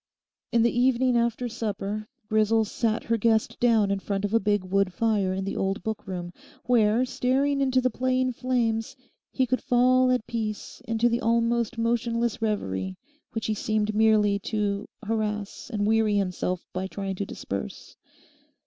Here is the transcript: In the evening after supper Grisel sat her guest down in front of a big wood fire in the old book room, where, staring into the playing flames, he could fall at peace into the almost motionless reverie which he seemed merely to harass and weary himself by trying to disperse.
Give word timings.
In 0.51 0.63
the 0.63 0.75
evening 0.75 1.15
after 1.15 1.47
supper 1.47 2.07
Grisel 2.27 2.65
sat 2.65 3.03
her 3.03 3.17
guest 3.17 3.59
down 3.59 3.91
in 3.91 3.99
front 3.99 4.25
of 4.25 4.33
a 4.33 4.39
big 4.39 4.63
wood 4.63 4.91
fire 4.91 5.31
in 5.31 5.45
the 5.45 5.55
old 5.55 5.83
book 5.83 6.07
room, 6.07 6.33
where, 6.63 7.05
staring 7.05 7.61
into 7.61 7.79
the 7.81 7.91
playing 7.91 8.33
flames, 8.33 8.95
he 9.31 9.45
could 9.45 9.61
fall 9.61 10.09
at 10.09 10.25
peace 10.25 10.81
into 10.87 11.07
the 11.07 11.21
almost 11.21 11.77
motionless 11.77 12.41
reverie 12.41 12.97
which 13.33 13.45
he 13.45 13.53
seemed 13.53 13.93
merely 13.93 14.39
to 14.39 14.87
harass 15.03 15.69
and 15.71 15.85
weary 15.85 16.15
himself 16.15 16.65
by 16.73 16.87
trying 16.87 17.13
to 17.17 17.25
disperse. 17.27 17.95